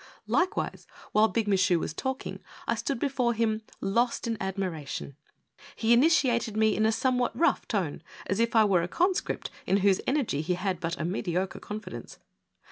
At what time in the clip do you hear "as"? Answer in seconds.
8.25-8.39